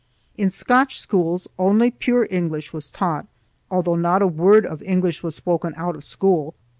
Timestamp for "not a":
3.95-4.27